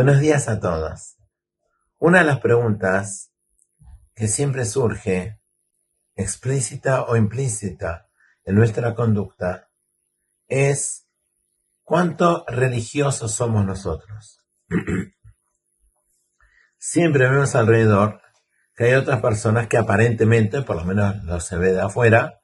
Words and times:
Buenos 0.00 0.20
días 0.20 0.48
a 0.48 0.60
todos. 0.60 1.16
Una 1.98 2.20
de 2.20 2.24
las 2.24 2.38
preguntas 2.38 3.32
que 4.14 4.28
siempre 4.28 4.64
surge, 4.64 5.40
explícita 6.14 7.02
o 7.02 7.16
implícita, 7.16 8.08
en 8.44 8.54
nuestra 8.54 8.94
conducta, 8.94 9.70
es 10.46 11.08
¿cuánto 11.82 12.44
religiosos 12.46 13.32
somos 13.32 13.66
nosotros? 13.66 14.38
siempre 16.78 17.28
vemos 17.28 17.56
alrededor 17.56 18.22
que 18.76 18.84
hay 18.84 18.94
otras 18.94 19.20
personas 19.20 19.66
que 19.66 19.78
aparentemente, 19.78 20.62
por 20.62 20.76
lo 20.76 20.84
menos 20.84 21.24
lo 21.24 21.40
se 21.40 21.56
ve 21.56 21.72
de 21.72 21.80
afuera, 21.80 22.40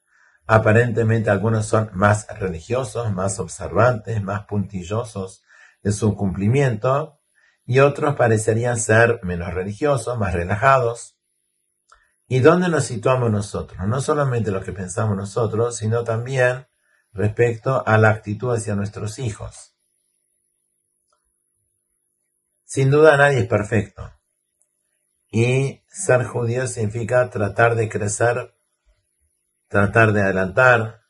aparentemente 0.49 1.31
algunos 1.31 1.67
son 1.67 1.89
más 1.93 2.27
religiosos, 2.37 3.13
más 3.13 3.39
observantes, 3.39 4.21
más 4.25 4.45
puntillosos 4.47 5.45
en 5.85 5.93
su 5.93 6.17
cumplimiento, 6.17 7.21
y 7.67 7.79
otros 7.81 8.17
parecerían 8.17 8.79
ser 8.79 9.21
menos 9.23 9.53
religiosos, 9.55 10.19
más 10.19 10.35
relajados. 10.35 11.17
¿Y 12.27 12.41
dónde 12.41 12.69
nos 12.69 12.85
situamos 12.85 13.31
nosotros? 13.31 13.87
No 13.87 14.01
solamente 14.01 14.51
lo 14.51 14.63
que 14.63 14.73
pensamos 14.73 15.17
nosotros, 15.17 15.77
sino 15.77 16.05
también 16.05 16.67
respecto 17.13 17.87
a 17.87 17.97
la 17.99 18.11
actitud 18.11 18.55
hacia 18.55 18.75
nuestros 18.75 19.19
hijos. 19.19 19.77
Sin 22.65 22.91
duda 22.91 23.17
nadie 23.17 23.41
es 23.41 23.47
perfecto. 23.47 24.11
Y 25.31 25.83
ser 25.89 26.25
judío 26.25 26.67
significa 26.67 27.31
tratar 27.31 27.77
de 27.77 27.89
crecer, 27.89 28.55
tratar 29.69 30.13
de 30.13 30.23
adelantar, 30.23 31.03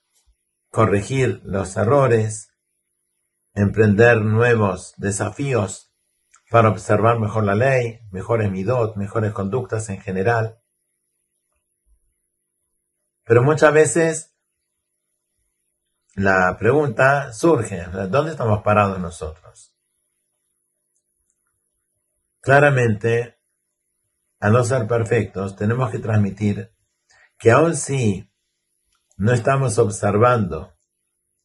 corregir 0.71 1.41
los 1.45 1.77
errores, 1.77 2.51
emprender 3.55 4.23
nuevos 4.23 4.95
desafíos 4.97 5.94
para 6.55 6.69
observar 6.69 7.19
mejor 7.19 7.43
la 7.43 7.57
ley, 7.57 7.99
mejores 8.13 8.49
midot, 8.49 8.95
mejores 8.95 9.33
conductas 9.33 9.89
en 9.89 10.01
general. 10.01 10.63
Pero 13.25 13.43
muchas 13.43 13.75
veces 13.75 14.37
la 16.15 16.57
pregunta 16.57 17.33
surge, 17.33 17.85
¿dónde 18.09 18.31
estamos 18.31 18.63
parados 18.63 19.01
nosotros? 19.01 19.75
Claramente, 22.41 23.37
a 24.39 24.49
no 24.49 24.63
ser 24.63 24.87
perfectos, 24.87 25.57
tenemos 25.57 25.91
que 25.91 25.99
transmitir 25.99 26.73
que 27.37 27.51
aun 27.51 27.75
si 27.75 28.33
no 29.17 29.33
estamos 29.33 29.77
observando 29.79 30.73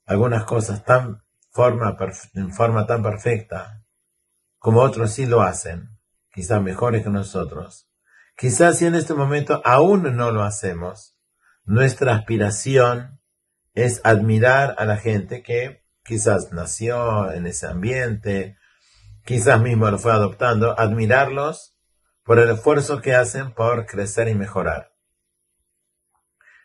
algunas 0.05 0.43
cosas 0.43 0.85
tan 0.85 1.23
forma, 1.49 1.97
en 2.35 2.53
forma 2.53 2.85
tan 2.85 3.01
perfecta, 3.01 3.83
como 4.59 4.81
otros 4.81 5.13
sí 5.13 5.25
lo 5.25 5.41
hacen, 5.41 5.97
quizás 6.31 6.61
mejores 6.61 7.03
que 7.03 7.09
nosotros. 7.09 7.89
Quizás 8.35 8.77
si 8.77 8.85
en 8.85 8.95
este 8.95 9.13
momento 9.13 9.61
aún 9.65 10.15
no 10.15 10.31
lo 10.31 10.43
hacemos, 10.43 11.17
nuestra 11.63 12.13
aspiración 12.13 13.19
es 13.73 14.01
admirar 14.03 14.75
a 14.77 14.85
la 14.85 14.97
gente 14.97 15.41
que 15.41 15.83
quizás 16.03 16.51
nació 16.51 17.31
en 17.31 17.47
ese 17.47 17.67
ambiente, 17.67 18.57
quizás 19.25 19.61
mismo 19.61 19.89
lo 19.89 19.97
fue 19.97 20.11
adoptando, 20.11 20.77
admirarlos 20.77 21.75
por 22.23 22.39
el 22.39 22.49
esfuerzo 22.49 23.01
que 23.01 23.15
hacen 23.15 23.53
por 23.53 23.85
crecer 23.85 24.27
y 24.27 24.35
mejorar. 24.35 24.91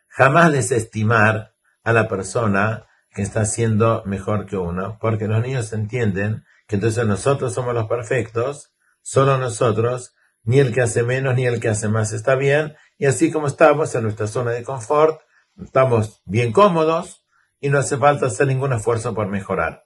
Jamás 0.08 0.52
desestimar 0.52 1.54
a 1.82 1.92
la 1.92 2.08
persona 2.08 2.86
que 3.10 3.22
está 3.22 3.42
haciendo 3.42 4.02
mejor 4.06 4.46
que 4.46 4.56
uno, 4.56 4.98
porque 5.00 5.28
los 5.28 5.42
niños 5.42 5.72
entienden 5.72 6.44
que 6.66 6.76
entonces 6.76 7.06
nosotros 7.06 7.52
somos 7.52 7.74
los 7.74 7.86
perfectos, 7.86 8.72
solo 9.02 9.38
nosotros, 9.38 10.14
ni 10.42 10.60
el 10.60 10.72
que 10.72 10.82
hace 10.82 11.02
menos 11.02 11.34
ni 11.34 11.46
el 11.46 11.60
que 11.60 11.68
hace 11.68 11.88
más 11.88 12.12
está 12.12 12.34
bien, 12.34 12.76
y 12.98 13.06
así 13.06 13.30
como 13.30 13.46
estamos 13.46 13.94
en 13.94 14.04
nuestra 14.04 14.26
zona 14.26 14.52
de 14.52 14.62
confort, 14.62 15.20
estamos 15.62 16.22
bien 16.24 16.52
cómodos 16.52 17.24
y 17.60 17.70
no 17.70 17.78
hace 17.78 17.96
falta 17.96 18.26
hacer 18.26 18.46
ningún 18.46 18.72
esfuerzo 18.72 19.14
por 19.14 19.28
mejorar. 19.28 19.84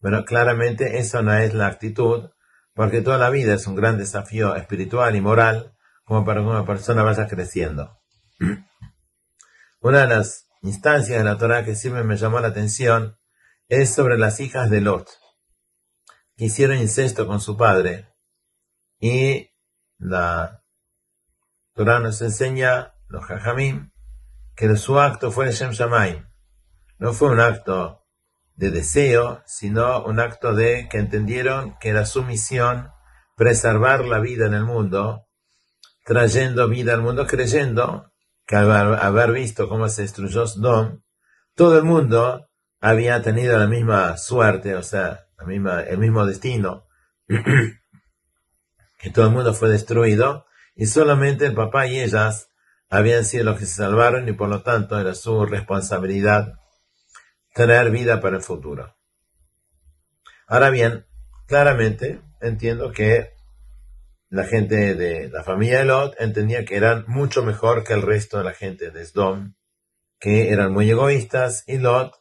Pero 0.00 0.24
claramente 0.24 0.98
eso 0.98 1.22
no 1.22 1.34
es 1.34 1.54
la 1.54 1.66
actitud, 1.66 2.30
porque 2.74 3.00
toda 3.00 3.18
la 3.18 3.30
vida 3.30 3.54
es 3.54 3.66
un 3.66 3.74
gran 3.74 3.98
desafío 3.98 4.54
espiritual 4.54 5.16
y 5.16 5.20
moral 5.20 5.74
como 6.04 6.24
para 6.24 6.40
que 6.40 6.46
una 6.46 6.64
persona 6.64 7.02
vaya 7.02 7.26
creciendo. 7.26 7.98
Una 9.80 10.02
de 10.02 10.08
las 10.08 10.48
instancias 10.62 11.18
de 11.18 11.24
la 11.24 11.38
Torah 11.38 11.64
que 11.64 11.74
siempre 11.74 12.04
me 12.04 12.16
llamó 12.16 12.40
la 12.40 12.48
atención 12.48 13.18
es 13.68 13.94
sobre 13.94 14.16
las 14.16 14.40
hijas 14.40 14.70
de 14.70 14.80
Lot 14.80 15.08
hicieron 16.38 16.78
incesto 16.78 17.26
con 17.26 17.40
su 17.40 17.56
padre. 17.56 18.08
Y 19.00 19.50
la 19.98 20.62
Torah 21.74 22.00
nos 22.00 22.22
enseña, 22.22 22.94
los 23.08 23.24
Jajamim, 23.24 23.90
que 24.56 24.74
su 24.76 24.98
acto 24.98 25.30
fue 25.30 25.52
Shem 25.52 25.72
Shamaim. 25.72 26.26
No 26.98 27.12
fue 27.12 27.30
un 27.30 27.40
acto 27.40 28.04
de 28.54 28.70
deseo, 28.70 29.42
sino 29.46 30.04
un 30.04 30.18
acto 30.18 30.54
de 30.54 30.88
que 30.90 30.98
entendieron 30.98 31.76
que 31.78 31.90
era 31.90 32.06
su 32.06 32.24
misión 32.24 32.90
preservar 33.36 34.04
la 34.04 34.18
vida 34.18 34.46
en 34.46 34.54
el 34.54 34.64
mundo, 34.64 35.28
trayendo 36.04 36.68
vida 36.68 36.94
al 36.94 37.02
mundo, 37.02 37.26
creyendo 37.26 38.12
que 38.46 38.56
al 38.56 38.96
haber 38.96 39.32
visto 39.32 39.68
cómo 39.68 39.88
se 39.88 40.02
destruyó 40.02 40.46
Sodom, 40.46 41.02
todo 41.54 41.78
el 41.78 41.84
mundo 41.84 42.47
había 42.80 43.22
tenido 43.22 43.58
la 43.58 43.66
misma 43.66 44.16
suerte, 44.16 44.74
o 44.74 44.82
sea, 44.82 45.26
el 45.40 45.98
mismo 45.98 46.26
destino, 46.26 46.86
que 47.26 49.10
todo 49.12 49.26
el 49.26 49.32
mundo 49.32 49.54
fue 49.54 49.68
destruido, 49.68 50.46
y 50.74 50.86
solamente 50.86 51.46
el 51.46 51.54
papá 51.54 51.86
y 51.86 52.00
ellas 52.00 52.48
habían 52.88 53.24
sido 53.24 53.44
los 53.44 53.58
que 53.58 53.66
se 53.66 53.74
salvaron 53.74 54.28
y 54.28 54.32
por 54.32 54.48
lo 54.48 54.62
tanto 54.62 54.98
era 54.98 55.14
su 55.14 55.44
responsabilidad 55.44 56.54
tener 57.54 57.90
vida 57.90 58.20
para 58.20 58.36
el 58.36 58.42
futuro. 58.42 58.96
Ahora 60.46 60.70
bien, 60.70 61.06
claramente 61.46 62.22
entiendo 62.40 62.92
que 62.92 63.32
la 64.30 64.44
gente 64.44 64.94
de 64.94 65.28
la 65.30 65.42
familia 65.42 65.78
de 65.78 65.84
Lot 65.86 66.14
entendía 66.20 66.64
que 66.64 66.76
eran 66.76 67.04
mucho 67.08 67.42
mejor 67.42 67.84
que 67.84 67.94
el 67.94 68.02
resto 68.02 68.38
de 68.38 68.44
la 68.44 68.52
gente 68.52 68.90
de 68.90 69.04
Sdom, 69.04 69.54
que 70.20 70.52
eran 70.52 70.72
muy 70.72 70.90
egoístas 70.90 71.64
y 71.66 71.78
Lot, 71.78 72.14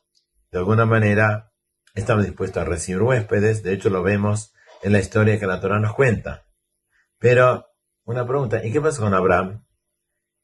de 0.52 0.60
alguna 0.60 0.86
manera, 0.86 1.52
estaba 1.94 2.22
dispuesto 2.22 2.60
a 2.60 2.66
recibir 2.66 3.02
huéspedes, 3.02 3.64
de 3.64 3.74
hecho 3.74 3.90
lo 3.90 4.04
vemos 4.04 4.54
en 4.82 4.94
la 4.94 5.00
historia 5.00 5.40
que 5.40 5.48
la 5.48 5.60
Torah 5.60 5.80
nos 5.80 5.94
cuenta. 5.94 6.46
Pero, 7.20 7.66
una 8.06 8.26
pregunta, 8.26 8.64
¿y 8.64 8.72
qué 8.72 8.80
pasó 8.80 9.02
con 9.02 9.14
Abraham? 9.14 9.66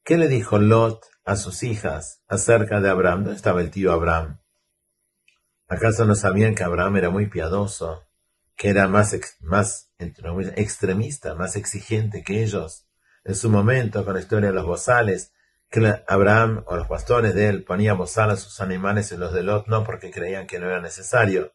¿Qué 0.02 0.18
le 0.18 0.28
dijo 0.28 0.58
Lot 0.58 1.06
a 1.24 1.36
sus 1.36 1.62
hijas 1.62 2.22
acerca 2.28 2.80
de 2.80 2.90
Abraham? 2.90 3.24
¿Dónde 3.24 3.36
estaba 3.36 3.60
el 3.60 3.70
tío 3.70 3.92
Abraham? 3.92 4.40
¿Acaso 5.68 6.04
no 6.04 6.14
sabían 6.14 6.54
que 6.54 6.64
Abraham 6.64 6.96
era 6.96 7.10
muy 7.10 7.26
piadoso, 7.26 8.06
que 8.56 8.68
era 8.68 8.86
más, 8.86 9.16
más 9.40 9.90
extremista, 10.56 11.34
más 11.34 11.56
exigente 11.56 12.22
que 12.22 12.42
ellos? 12.42 12.86
En 13.24 13.34
su 13.34 13.48
momento, 13.48 14.04
con 14.04 14.14
la 14.14 14.20
historia 14.20 14.50
de 14.50 14.54
los 14.54 14.66
bozales, 14.66 15.32
Abraham 16.06 16.62
o 16.66 16.76
los 16.76 16.86
pastores 16.86 17.34
de 17.34 17.48
él 17.48 17.64
ponían 17.64 17.98
bozal 17.98 18.30
a 18.30 18.36
sus 18.36 18.60
animales 18.60 19.10
y 19.10 19.16
los 19.16 19.32
de 19.32 19.42
Lot 19.42 19.66
no 19.66 19.84
porque 19.84 20.10
creían 20.10 20.46
que 20.46 20.58
no 20.58 20.66
era 20.66 20.80
necesario. 20.80 21.52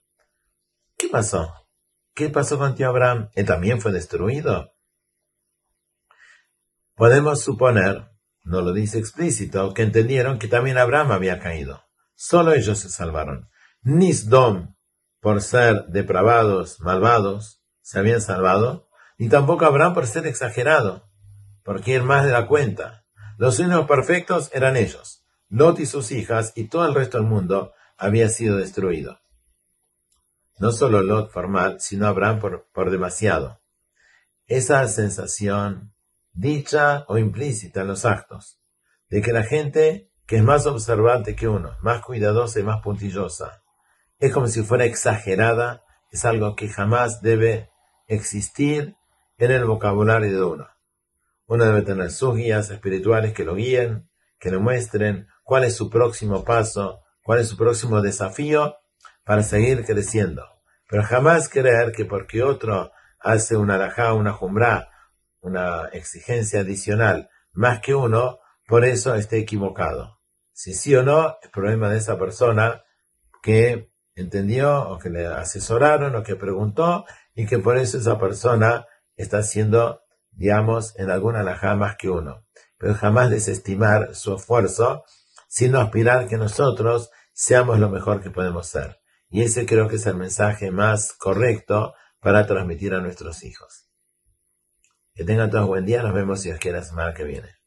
¿Qué 0.98 1.08
pasó? 1.08 1.68
¿Qué 2.14 2.30
pasó 2.30 2.58
con 2.58 2.76
tío 2.76 2.90
Abraham? 2.90 3.30
¿Él 3.34 3.46
también 3.46 3.80
fue 3.80 3.94
destruido? 3.94 4.74
Podemos 6.96 7.42
suponer, 7.42 8.10
no 8.44 8.62
lo 8.62 8.74
dice 8.74 9.00
explícito, 9.00 9.74
que 9.74 9.84
entendieron 9.84 10.38
que 10.38 10.50
también 10.50 10.78
Abraham 10.78 11.14
había 11.14 11.40
caído. 11.40 11.86
Solo 12.14 12.52
ellos 12.52 12.80
se 12.80 12.90
salvaron. 12.90 13.50
Ni 13.82 14.12
Sdom, 14.12 14.76
por 15.22 15.42
ser 15.42 15.86
depravados, 15.88 16.82
malvados, 16.82 17.64
se 17.82 18.00
habían 18.00 18.22
salvado, 18.22 18.90
ni 19.18 19.30
tampoco 19.30 19.66
Abraham 19.66 19.94
por 19.94 20.08
ser 20.08 20.28
exagerado, 20.28 21.10
porque 21.64 21.94
ir 21.94 22.04
más 22.04 22.26
de 22.26 22.32
la 22.32 22.48
cuenta. 22.48 23.06
Los 23.40 23.58
únicos 23.60 23.88
perfectos 23.88 24.52
eran 24.54 24.76
ellos. 24.76 25.24
Lot 25.48 25.80
y 25.80 25.86
sus 25.86 26.12
hijas 26.12 26.52
y 26.56 26.66
todo 26.66 26.86
el 26.86 26.94
resto 26.94 27.20
del 27.20 27.26
mundo 27.26 27.72
había 27.98 28.28
sido 28.28 28.58
destruido. 28.58 29.22
No 30.58 30.74
solo 30.74 31.02
Lot 31.02 31.32
formal, 31.32 31.80
sino 31.80 32.08
Abraham 32.08 32.42
por, 32.42 32.68
por 32.74 32.92
demasiado. 32.92 33.62
Esa 34.48 34.86
sensación, 34.90 35.94
dicha 36.34 37.06
o 37.08 37.18
implícita 37.18 37.80
en 37.80 37.88
los 37.88 38.04
actos, 38.04 38.60
de 39.10 39.22
que 39.22 39.32
la 39.32 39.44
gente 39.44 40.12
que 40.28 40.36
es 40.36 40.44
más 40.44 40.66
observante 40.66 41.38
que 41.38 41.48
uno, 41.48 41.78
más 41.82 42.04
cuidadosa 42.04 42.60
y 42.60 42.64
más 42.64 42.82
puntillosa, 42.82 43.64
es 44.20 44.34
como 44.34 44.50
si 44.50 44.64
fuera 44.64 44.84
exagerada, 44.84 45.86
es 46.12 46.26
algo 46.26 46.58
que 46.58 46.68
jamás 46.68 47.22
debe 47.22 47.70
existir 48.06 48.98
en 49.38 49.52
el 49.52 49.64
vocabulario 49.64 50.30
de 50.30 50.44
uno. 50.44 50.79
Uno 51.50 51.66
debe 51.66 51.82
tener 51.82 52.12
sus 52.12 52.36
guías 52.36 52.70
espirituales 52.70 53.34
que 53.34 53.44
lo 53.44 53.56
guíen, 53.56 54.08
que 54.40 54.52
le 54.52 54.60
muestren 54.60 55.28
cuál 55.44 55.64
es 55.64 55.76
su 55.76 55.90
próximo 55.90 56.46
paso, 56.46 57.02
cuál 57.24 57.40
es 57.40 57.48
su 57.50 57.58
próximo 57.58 58.02
desafío 58.02 58.78
para 59.26 59.42
seguir 59.42 59.84
creciendo. 59.84 60.46
Pero 60.88 61.04
jamás 61.04 61.50
creer 61.50 61.92
que 61.92 62.06
porque 62.06 62.44
otro 62.44 62.92
hace 63.20 63.58
una 63.58 63.76
alajá, 63.76 64.14
una 64.14 64.32
jumbra, 64.32 64.92
una 65.42 65.90
exigencia 65.92 66.60
adicional 66.60 67.32
más 67.52 67.80
que 67.80 67.96
uno, 67.96 68.38
por 68.68 68.86
eso 68.86 69.16
esté 69.16 69.40
equivocado. 69.40 70.20
Si 70.54 70.76
sí 70.76 70.96
o 70.96 71.02
no, 71.02 71.38
es 71.42 71.50
problema 71.50 71.90
de 71.90 71.98
esa 71.98 72.20
persona 72.20 72.84
que 73.42 73.92
entendió 74.14 74.88
o 74.88 75.00
que 75.00 75.10
le 75.10 75.26
asesoraron 75.26 76.16
o 76.16 76.22
que 76.22 76.36
preguntó 76.36 77.06
y 77.34 77.48
que 77.48 77.58
por 77.58 77.76
eso 77.78 77.98
esa 77.98 78.20
persona 78.20 78.86
está 79.16 79.40
haciendo, 79.40 80.04
digamos, 80.40 80.98
en 80.98 81.12
alguna 81.12 81.42
alajá 81.42 81.76
más 81.76 81.98
que 81.98 82.10
uno. 82.10 82.46
Pero 82.78 82.96
jamás 82.96 83.30
desestimar 83.30 84.16
su 84.16 84.34
esfuerzo, 84.34 85.04
sino 85.50 85.82
aspirar 85.82 86.30
que 86.30 86.38
nosotros 86.38 87.12
seamos 87.34 87.78
lo 87.78 87.90
mejor 87.90 88.24
que 88.24 88.32
podemos 88.32 88.68
ser. 88.68 89.02
Y 89.30 89.44
ese 89.44 89.66
creo 89.66 89.90
que 89.90 89.98
es 89.98 90.06
el 90.06 90.16
mensaje 90.16 90.72
más 90.72 91.12
correcto 91.12 91.94
para 92.22 92.48
transmitir 92.48 92.94
a 92.94 93.02
nuestros 93.02 93.44
hijos. 93.44 93.90
Que 95.14 95.26
tengan 95.26 95.50
todos 95.52 95.68
buen 95.68 95.86
día, 95.86 96.02
nos 96.02 96.14
vemos 96.14 96.42
si 96.42 96.52
os 96.52 96.58
quiere 96.58 96.78
la 96.78 96.86
semana 96.86 97.14
que 97.14 97.26
viene. 97.26 97.59